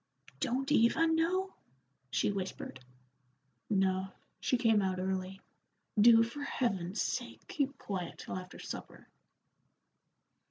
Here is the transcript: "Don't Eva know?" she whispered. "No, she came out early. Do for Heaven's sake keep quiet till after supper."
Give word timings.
"Don't 0.39 0.71
Eva 0.71 1.05
know?" 1.05 1.53
she 2.09 2.31
whispered. 2.31 2.79
"No, 3.69 4.07
she 4.39 4.57
came 4.57 4.81
out 4.81 4.97
early. 4.99 5.39
Do 5.95 6.23
for 6.23 6.41
Heaven's 6.41 6.99
sake 6.99 7.47
keep 7.47 7.77
quiet 7.77 8.17
till 8.17 8.35
after 8.35 8.57
supper." 8.57 9.07